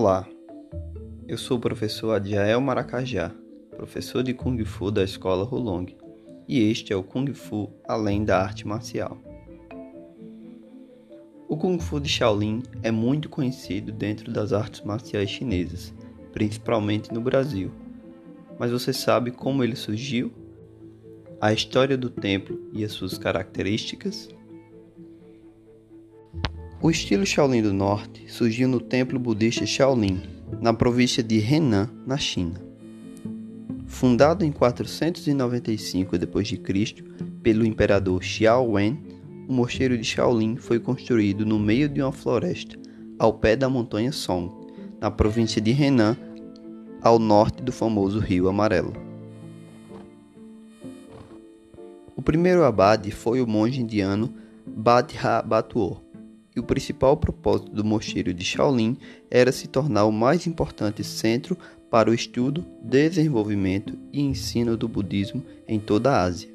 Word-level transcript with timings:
Olá, 0.00 0.28
eu 1.26 1.36
sou 1.36 1.56
o 1.56 1.60
professor 1.60 2.12
Adjael 2.12 2.60
Maracajá, 2.60 3.32
professor 3.76 4.22
de 4.22 4.32
Kung 4.32 4.64
Fu 4.64 4.92
da 4.92 5.02
Escola 5.02 5.42
Hulong, 5.42 5.86
e 6.46 6.70
este 6.70 6.92
é 6.92 6.96
o 6.96 7.02
Kung 7.02 7.34
Fu 7.34 7.68
Além 7.82 8.24
da 8.24 8.40
Arte 8.40 8.64
Marcial. 8.64 9.18
O 11.48 11.56
Kung 11.56 11.80
Fu 11.80 11.98
de 11.98 12.08
Shaolin 12.08 12.62
é 12.80 12.92
muito 12.92 13.28
conhecido 13.28 13.90
dentro 13.90 14.30
das 14.30 14.52
artes 14.52 14.82
marciais 14.82 15.30
chinesas, 15.30 15.92
principalmente 16.32 17.12
no 17.12 17.20
Brasil. 17.20 17.72
Mas 18.56 18.70
você 18.70 18.92
sabe 18.92 19.32
como 19.32 19.64
ele 19.64 19.74
surgiu? 19.74 20.32
A 21.40 21.52
história 21.52 21.98
do 21.98 22.08
templo 22.08 22.70
e 22.72 22.84
as 22.84 22.92
suas 22.92 23.18
características? 23.18 24.28
O 26.80 26.92
estilo 26.92 27.26
Shaolin 27.26 27.60
do 27.60 27.72
Norte 27.72 28.30
surgiu 28.30 28.68
no 28.68 28.78
templo 28.78 29.18
budista 29.18 29.66
Shaolin, 29.66 30.22
na 30.60 30.72
província 30.72 31.24
de 31.24 31.40
Henan, 31.40 31.90
na 32.06 32.16
China. 32.16 32.62
Fundado 33.84 34.44
em 34.44 34.52
495 34.52 36.16
d.C. 36.16 37.04
pelo 37.42 37.66
imperador 37.66 38.22
Xiao 38.22 38.70
Wen, 38.70 38.96
o 39.48 39.52
mosteiro 39.52 39.98
de 39.98 40.04
Shaolin 40.04 40.54
foi 40.54 40.78
construído 40.78 41.44
no 41.44 41.58
meio 41.58 41.88
de 41.88 42.00
uma 42.00 42.12
floresta, 42.12 42.76
ao 43.18 43.32
pé 43.32 43.56
da 43.56 43.68
montanha 43.68 44.12
Song, 44.12 44.48
na 45.00 45.10
província 45.10 45.60
de 45.60 45.72
Henan, 45.72 46.16
ao 47.02 47.18
norte 47.18 47.60
do 47.60 47.72
famoso 47.72 48.20
Rio 48.20 48.48
Amarelo. 48.48 48.92
O 52.14 52.22
primeiro 52.22 52.62
abade 52.62 53.10
foi 53.10 53.42
o 53.42 53.48
monge 53.48 53.80
indiano 53.80 54.32
Badha 54.64 55.42
Batuor 55.42 56.07
o 56.58 56.62
principal 56.62 57.16
propósito 57.16 57.70
do 57.70 57.84
mosteiro 57.84 58.32
de 58.34 58.44
Shaolin 58.44 58.96
era 59.30 59.52
se 59.52 59.68
tornar 59.68 60.04
o 60.04 60.12
mais 60.12 60.46
importante 60.46 61.04
centro 61.04 61.56
para 61.90 62.10
o 62.10 62.14
estudo, 62.14 62.64
desenvolvimento 62.82 63.98
e 64.12 64.20
ensino 64.20 64.76
do 64.76 64.88
budismo 64.88 65.42
em 65.66 65.80
toda 65.80 66.12
a 66.12 66.22
Ásia. 66.22 66.48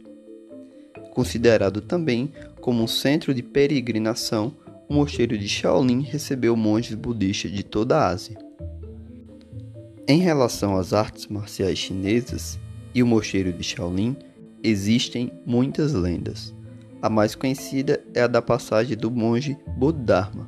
Considerado 1.12 1.82
também 1.82 2.32
como 2.60 2.84
um 2.84 2.88
centro 2.88 3.34
de 3.34 3.44
peregrinação, 3.44 4.54
o 4.88 4.94
mosteiro 4.94 5.38
de 5.38 5.48
Shaolin 5.48 6.02
recebeu 6.02 6.56
monges 6.56 6.96
budistas 6.96 7.52
de 7.52 7.64
toda 7.64 7.98
a 7.98 8.08
Ásia. 8.08 8.38
Em 10.08 10.20
relação 10.20 10.78
às 10.78 10.92
artes 10.92 11.28
marciais 11.28 11.78
chinesas 11.78 12.60
e 12.94 13.02
o 13.02 13.08
mosteiro 13.08 13.54
de 13.54 13.64
Shaolin, 13.64 14.16
existem 14.62 15.32
muitas 15.46 15.94
lendas. 15.94 16.54
A 17.02 17.10
mais 17.10 17.36
conhecida 17.36 18.03
é 18.14 18.22
a 18.22 18.28
da 18.28 18.42
passagem 18.42 18.96
do 18.96 19.10
monge 19.10 19.58
Bodhidharma. 19.78 20.48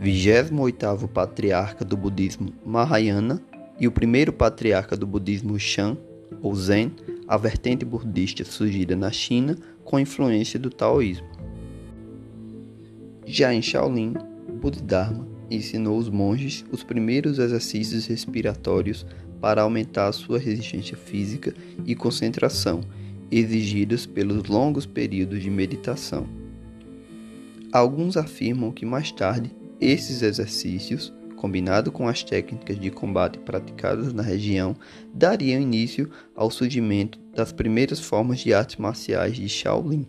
28º 0.00 1.08
patriarca 1.08 1.84
do 1.84 1.96
budismo 1.96 2.52
Mahayana 2.64 3.40
e 3.80 3.86
o 3.86 3.92
primeiro 3.92 4.32
patriarca 4.32 4.96
do 4.96 5.06
budismo 5.06 5.58
Shan, 5.58 5.96
ou 6.42 6.54
Zen, 6.54 6.92
a 7.26 7.36
vertente 7.36 7.84
budista 7.84 8.44
surgida 8.44 8.94
na 8.94 9.10
China 9.10 9.56
com 9.84 9.98
influência 9.98 10.58
do 10.58 10.68
taoísmo. 10.68 11.26
Já 13.24 13.54
em 13.54 13.62
Shaolin, 13.62 14.14
Bodhidharma 14.60 15.26
ensinou 15.50 15.98
os 15.98 16.08
monges 16.08 16.64
os 16.70 16.82
primeiros 16.82 17.38
exercícios 17.38 18.06
respiratórios 18.06 19.06
para 19.40 19.62
aumentar 19.62 20.10
sua 20.12 20.38
resistência 20.38 20.96
física 20.96 21.54
e 21.86 21.94
concentração 21.94 22.80
exigidos 23.30 24.06
pelos 24.06 24.48
longos 24.48 24.86
períodos 24.86 25.42
de 25.42 25.50
meditação. 25.50 26.26
Alguns 27.72 28.16
afirmam 28.16 28.70
que 28.70 28.86
mais 28.86 29.10
tarde 29.10 29.50
esses 29.80 30.22
exercícios, 30.22 31.12
combinado 31.36 31.90
com 31.90 32.08
as 32.08 32.22
técnicas 32.22 32.78
de 32.78 32.90
combate 32.90 33.38
praticadas 33.40 34.12
na 34.12 34.22
região, 34.22 34.76
dariam 35.12 35.60
início 35.60 36.08
ao 36.34 36.50
surgimento 36.50 37.18
das 37.34 37.52
primeiras 37.52 38.00
formas 38.00 38.40
de 38.40 38.54
artes 38.54 38.76
marciais 38.76 39.36
de 39.36 39.48
Shaolin. 39.48 40.06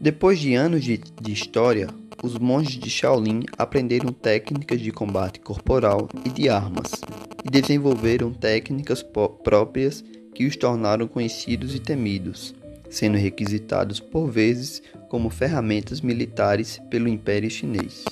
Depois 0.00 0.38
de 0.38 0.54
anos 0.54 0.82
de, 0.82 1.00
de 1.20 1.32
história, 1.32 1.88
os 2.22 2.38
monges 2.38 2.78
de 2.78 2.88
Shaolin 2.90 3.42
aprenderam 3.56 4.12
técnicas 4.12 4.80
de 4.80 4.90
combate 4.90 5.40
corporal 5.40 6.08
e 6.24 6.30
de 6.30 6.48
armas, 6.48 6.90
e 7.44 7.50
desenvolveram 7.50 8.32
técnicas 8.32 9.02
próprias 9.44 10.04
que 10.38 10.46
os 10.46 10.54
tornaram 10.54 11.08
conhecidos 11.08 11.74
e 11.74 11.80
temidos, 11.80 12.54
sendo 12.88 13.18
requisitados 13.18 13.98
por 13.98 14.30
vezes 14.30 14.80
como 15.08 15.30
ferramentas 15.30 16.00
militares 16.00 16.80
pelo 16.88 17.08
Império 17.08 17.50
Chinês. 17.50 18.04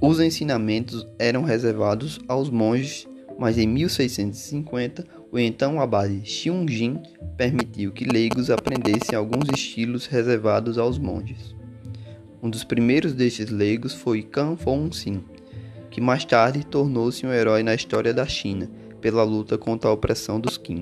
Os 0.00 0.20
ensinamentos 0.20 1.04
eram 1.18 1.42
reservados 1.42 2.20
aos 2.28 2.48
monges, 2.48 3.08
mas 3.36 3.58
em 3.58 3.66
1650 3.66 5.04
o 5.32 5.36
então 5.36 5.80
abade 5.80 6.20
Xiungjin 6.24 7.02
permitiu 7.36 7.90
que 7.90 8.04
leigos 8.04 8.48
aprendessem 8.48 9.18
alguns 9.18 9.48
estilos 9.52 10.06
reservados 10.06 10.78
aos 10.78 11.00
monges. 11.00 11.52
Um 12.40 12.48
dos 12.48 12.62
primeiros 12.62 13.12
destes 13.12 13.50
leigos 13.50 13.92
foi 13.92 14.22
Kan 14.22 14.56
Fong-sin, 14.56 15.24
que 15.90 16.00
mais 16.00 16.24
tarde 16.24 16.64
tornou-se 16.64 17.26
um 17.26 17.32
herói 17.32 17.64
na 17.64 17.74
história 17.74 18.14
da 18.14 18.24
China 18.24 18.70
pela 19.04 19.22
luta 19.22 19.58
contra 19.58 19.90
a 19.90 19.92
opressão 19.92 20.40
dos 20.40 20.56
Qing. 20.56 20.80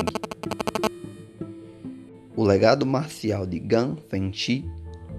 O 2.37 2.45
legado 2.45 2.87
marcial 2.87 3.45
de 3.45 3.59
Gan 3.59 3.97
Fengchi 4.09 4.65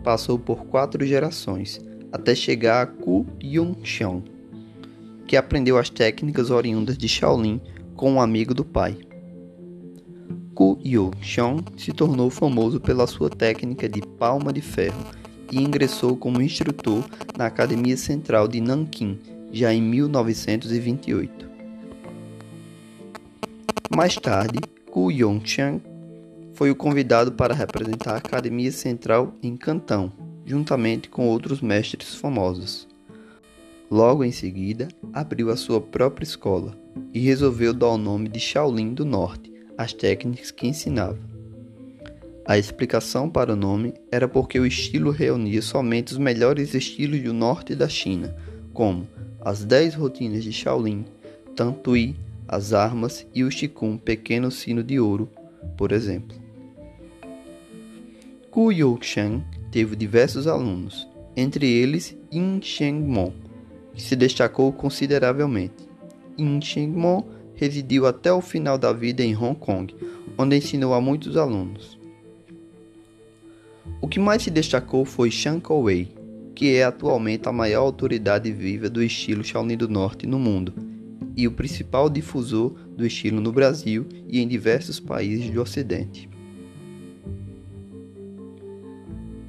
passou 0.06 0.40
por 0.40 0.68
quatro 0.68 1.06
gerações, 1.06 1.81
até 2.13 2.34
chegar 2.34 2.81
a 2.81 2.86
Ku 2.86 3.25
Yunxiang, 3.44 4.24
que 5.28 5.36
aprendeu 5.36 5.78
as 5.78 5.90
técnicas 5.90 6.50
oriundas 6.50 6.97
de 6.97 7.09
Shaolin 7.09 7.59
com 7.94 8.13
um 8.13 8.22
amigo 8.22 8.53
do 8.53 8.63
pai. 8.63 8.97
Ku 10.56 10.80
Yunxiang 10.81 11.62
se 11.75 11.92
tornou 11.92 12.30
famoso 12.30 12.80
pela 12.80 13.06
sua 13.06 13.30
técnica 13.30 13.90
de 13.90 14.00
palma 14.02 14.53
de 14.53 14.62
ferro 14.62 15.03
e 15.52 15.62
ingressou 15.62 16.16
como 16.16 16.42
instrutor 16.42 17.03
na 17.38 17.47
Academia 17.47 17.97
Central 17.97 18.47
de 18.47 18.62
Nanquim 18.62 19.19
já 19.52 19.74
em 19.74 19.81
1928. 19.81 21.53
Mais 23.96 24.16
tarde, 24.16 24.59
Ku 24.90 25.12
Yongxiang 25.12 25.80
foi 26.54 26.72
o 26.72 26.76
convidado 26.76 27.31
para 27.31 27.54
representar 27.54 28.16
a 28.16 28.18
Academia 28.18 28.72
Central 28.72 29.36
em 29.44 29.56
Cantão, 29.56 30.12
juntamente 30.44 31.09
com 31.09 31.28
outros 31.28 31.62
mestres 31.62 32.16
famosos. 32.16 32.88
Logo 33.92 34.24
em 34.24 34.31
seguida, 34.31 34.88
abriu 35.14 35.52
a 35.52 35.56
sua 35.56 35.80
própria 35.80 36.24
escola 36.24 36.76
e 37.14 37.20
resolveu 37.20 37.72
dar 37.72 37.90
o 37.90 37.98
nome 37.98 38.30
de 38.30 38.40
Shaolin 38.40 38.96
do 38.96 39.06
Norte 39.06 39.54
às 39.78 39.94
técnicas 39.94 40.50
que 40.50 40.66
ensinava. 40.66 41.20
A 42.46 42.58
explicação 42.58 43.30
para 43.30 43.54
o 43.54 43.56
nome 43.56 43.94
era 44.12 44.28
porque 44.28 44.60
o 44.60 44.66
estilo 44.66 45.12
reunia 45.12 45.62
somente 45.62 46.14
os 46.14 46.18
melhores 46.18 46.74
estilos 46.74 47.22
do 47.22 47.31
norte 47.31 47.75
da 47.75 47.88
China, 47.88 48.36
como 48.74 49.08
as 49.40 49.64
10 49.64 49.94
rotinas 49.94 50.44
de 50.44 50.52
Shaolin, 50.52 51.06
Tantui, 51.56 52.16
as 52.48 52.74
armas 52.74 53.26
e 53.34 53.44
o 53.44 53.50
Qigong 53.50 53.98
Pequeno 53.98 54.52
Sino 54.52 54.84
de 54.84 55.00
Ouro, 55.00 55.30
por 55.78 55.92
exemplo. 55.92 56.36
Ku 58.52 58.72
Youxian 58.72 59.44
teve 59.72 59.96
diversos 59.96 60.46
alunos, 60.46 61.08
entre 61.36 61.68
eles 61.68 62.16
Yin 62.31 62.59
Shengmon, 62.62 63.34
que 63.94 64.02
se 64.02 64.16
destacou 64.16 64.72
consideravelmente. 64.72 65.88
Yin 66.38 66.62
Shengmon 66.62 67.24
residiu 67.56 68.06
até 68.06 68.31
o 68.31 68.42
final 68.42 68.78
da 68.78 68.94
vida 68.94 69.24
em 69.24 69.36
Hong 69.36 69.56
Kong, 69.56 69.96
onde 70.38 70.57
ensinou 70.57 70.94
a 70.94 71.01
muitos 71.01 71.38
alunos. 71.38 71.98
O 74.00 74.07
que 74.07 74.19
mais 74.19 74.44
se 74.44 74.51
destacou 74.51 75.06
foi 75.06 75.31
Shan 75.31 75.60
Kouwei, 75.60 76.10
que 76.54 76.75
é 76.75 76.84
atualmente 76.84 77.50
a 77.50 77.51
maior 77.51 77.81
autoridade 77.81 78.51
viva 78.51 78.89
do 78.89 79.01
estilo 79.01 79.44
Shaolin 79.44 79.78
do 79.78 79.89
Norte 79.89 80.28
no 80.28 80.38
mundo 80.38 80.93
e 81.35 81.47
o 81.47 81.51
principal 81.51 82.09
difusor 82.09 82.71
do 82.95 83.06
estilo 83.06 83.41
no 83.41 83.51
Brasil 83.51 84.06
e 84.27 84.39
em 84.39 84.47
diversos 84.47 85.00
países 85.00 85.50
do 85.50 85.62
Ocidente. 85.62 86.30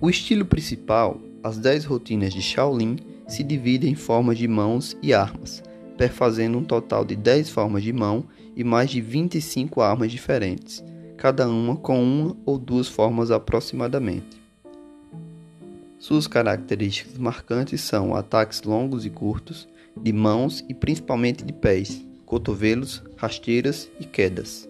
O 0.00 0.10
estilo 0.10 0.44
principal, 0.44 1.20
as 1.42 1.58
10 1.58 1.84
rotinas 1.86 2.32
de 2.34 2.42
Shaolin, 2.42 2.96
se 3.26 3.42
divide 3.42 3.88
em 3.88 3.94
formas 3.94 4.36
de 4.36 4.46
mãos 4.46 4.96
e 5.02 5.14
armas, 5.14 5.62
perfazendo 5.96 6.58
um 6.58 6.64
total 6.64 7.04
de 7.04 7.16
10 7.16 7.50
formas 7.50 7.82
de 7.82 7.92
mão 7.92 8.25
e 8.54 8.62
mais 8.62 8.90
de 8.90 9.00
25 9.00 9.80
armas 9.80 10.10
diferentes, 10.10 10.84
cada 11.16 11.48
uma 11.48 11.76
com 11.76 12.02
uma 12.02 12.37
ou 12.44 12.58
duas 12.58 12.88
formas 12.88 13.30
aproximadamente. 13.30 14.42
Suas 15.98 16.26
características 16.26 17.16
marcantes 17.16 17.80
são 17.80 18.14
ataques 18.14 18.62
longos 18.62 19.06
e 19.06 19.10
curtos, 19.10 19.66
de 19.96 20.12
mãos 20.12 20.64
e 20.69 20.75
principalmente 20.75 21.44
de 21.44 21.52
pés, 21.52 22.05
cotovelos, 22.26 23.02
rasteiras 23.17 23.91
e 24.00 24.05
quedas. 24.05 24.69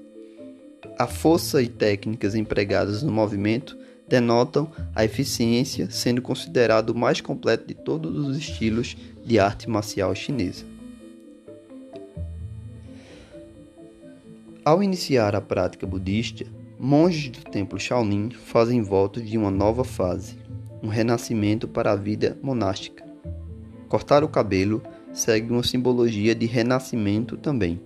A 0.99 1.07
força 1.07 1.61
e 1.63 1.69
técnicas 1.69 2.35
empregadas 2.35 3.03
no 3.03 3.11
movimento 3.11 3.77
denotam 4.09 4.71
a 4.95 5.05
eficiência, 5.05 5.91
sendo 5.91 6.23
considerado 6.23 6.91
o 6.91 6.99
mais 6.99 7.21
completo 7.21 7.67
de 7.67 7.75
todos 7.75 8.17
os 8.27 8.37
estilos 8.37 8.97
de 9.25 9.39
arte 9.39 9.69
marcial 9.69 10.15
chinesa. 10.15 10.65
Ao 14.65 14.83
iniciar 14.83 15.35
a 15.35 15.41
prática 15.41 15.87
budista, 15.87 16.47
monges 16.79 17.31
do 17.31 17.51
templo 17.51 17.79
Shaolin 17.79 18.31
fazem 18.31 18.83
voto 18.83 19.21
de 19.21 19.37
uma 19.37 19.51
nova 19.51 19.85
fase, 19.85 20.39
um 20.83 20.89
renascimento 20.89 21.67
para 21.67 21.93
a 21.93 21.97
vida 21.97 22.39
monástica. 22.43 23.05
Cortar 23.89 24.25
o 24.25 24.29
cabelo 24.29 24.83
segue 25.15 25.51
uma 25.51 25.63
simbologia 25.63 26.35
de 26.35 26.45
renascimento 26.45 27.39
também, 27.39 27.81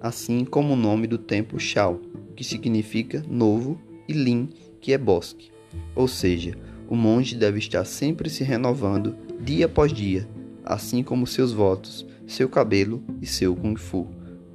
assim 0.00 0.44
como 0.44 0.72
o 0.72 0.76
nome 0.76 1.06
do 1.06 1.18
templo 1.18 1.60
Shao, 1.60 2.00
que 2.34 2.42
significa 2.42 3.22
novo, 3.28 3.78
e 4.08 4.14
Lin, 4.14 4.48
que 4.80 4.94
é 4.94 4.98
bosque. 4.98 5.50
Ou 5.94 6.08
seja, 6.08 6.56
o 6.88 6.96
monge 6.96 7.36
deve 7.36 7.58
estar 7.58 7.84
sempre 7.84 8.30
se 8.30 8.42
renovando 8.42 9.14
dia 9.40 9.66
após 9.66 9.92
dia, 9.92 10.26
assim 10.64 11.02
como 11.02 11.26
seus 11.26 11.52
votos, 11.52 12.06
seu 12.26 12.48
cabelo 12.48 13.02
e 13.20 13.26
seu 13.26 13.54
kung 13.54 13.76
fu 13.76 14.06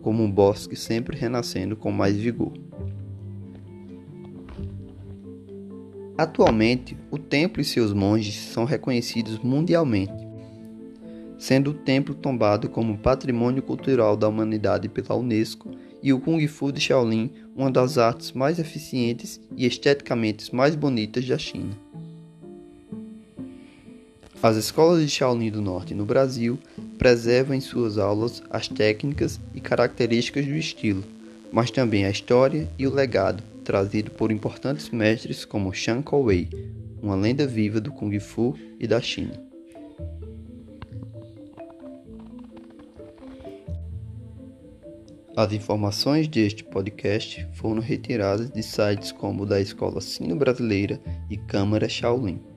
como 0.03 0.21
um 0.21 0.29
bosque 0.29 0.75
sempre 0.75 1.17
renascendo 1.17 1.77
com 1.77 1.91
mais 1.91 2.17
vigor. 2.17 2.51
Atualmente, 6.15 6.95
o 7.09 7.17
templo 7.17 7.61
e 7.61 7.65
seus 7.65 7.91
monges 7.93 8.35
são 8.35 8.65
reconhecidos 8.65 9.39
mundialmente, 9.39 10.22
sendo 11.43 11.71
o 11.71 11.73
templo 11.73 12.15
tombado 12.15 12.69
como 12.69 12.97
Patrimônio 12.97 13.61
Cultural 13.61 14.15
da 14.15 14.29
Humanidade 14.29 14.87
pela 14.87 15.13
Unesco 15.13 15.71
e 16.01 16.13
o 16.13 16.19
Kung 16.21 16.47
Fu 16.47 16.71
de 16.71 16.79
Shaolin 16.79 17.29
uma 17.53 17.69
das 17.69 17.97
artes 17.97 18.31
mais 18.31 18.59
eficientes 18.59 19.41
e 19.57 19.65
esteticamente 19.65 20.55
mais 20.55 20.73
bonitas 20.73 21.27
da 21.27 21.37
China. 21.37 21.77
As 24.41 24.55
escolas 24.55 25.01
de 25.01 25.09
Shaolin 25.09 25.51
do 25.51 25.61
Norte 25.61 25.93
no 25.93 26.05
Brasil 26.05 26.57
preservam 26.97 27.57
em 27.57 27.59
suas 27.59 27.97
aulas 27.97 28.41
as 28.49 28.69
técnicas 28.69 29.37
e 29.53 29.59
características 29.59 30.45
do 30.45 30.55
estilo, 30.55 31.03
mas 31.51 31.69
também 31.69 32.05
a 32.05 32.09
história 32.09 32.69
e 32.79 32.87
o 32.87 32.93
legado 32.93 33.43
trazido 33.65 34.11
por 34.11 34.31
importantes 34.31 34.89
mestres 34.89 35.43
como 35.43 35.73
Shang 35.73 36.03
Kouwei, 36.03 36.47
uma 37.01 37.15
lenda 37.15 37.45
viva 37.45 37.81
do 37.81 37.91
Kung 37.91 38.17
Fu 38.17 38.57
e 38.79 38.87
da 38.87 39.01
China. 39.01 39.52
As 45.35 45.51
informações 45.51 46.27
deste 46.27 46.63
podcast 46.63 47.47
foram 47.53 47.81
retiradas 47.81 48.51
de 48.51 48.61
sites 48.61 49.11
como 49.11 49.41
o 49.41 49.45
da 49.47 49.59
Escola 49.59 49.99
Sino 49.99 50.35
Brasileira 50.35 51.01
e 51.27 51.37
Câmara 51.37 51.89
Shaolin. 51.89 52.52